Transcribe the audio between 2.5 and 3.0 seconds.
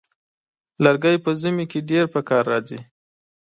راځي.